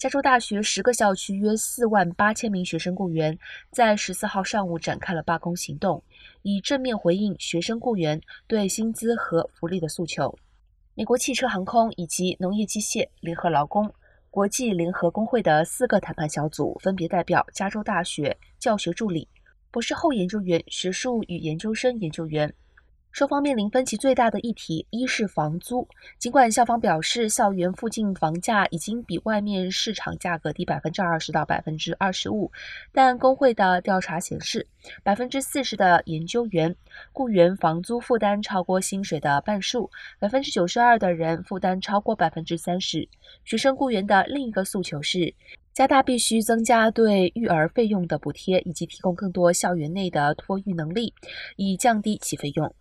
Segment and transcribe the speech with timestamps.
[0.00, 3.38] 加州大学十个校区约四万八千名学生雇员
[3.70, 6.02] 在十四号上午展开了罢工行动，
[6.40, 10.34] 以正面回应学生雇员对薪资和福利的诉求。
[10.94, 13.92] 美国汽车、航空以及农业机械联合劳工
[14.30, 19.28] 国际联合工会的四个谈判小组分别代表加州大学教学助理、
[19.70, 22.50] 博士后研究员、学术与研究生研究员。
[23.12, 25.86] 双方面临分歧最大的议题，一是房租。
[26.18, 32.50] 尽管校方表示，校园附近房价已经比外面市场价格低百分之二十到百分之二十五，
[32.92, 34.66] 但工会的调查显示，
[35.02, 36.74] 百分之四十的研究员
[37.12, 43.08] 雇员房租负担超过薪水的半数，百分之九十二的人负担超过百分之三十。
[43.44, 45.34] 学生雇员的另一个诉求是。
[45.72, 51.14] 加大必须增加对育儿费用的补贴，以及提供更多校园内的托育能力，
[51.56, 52.74] 以降低其费用。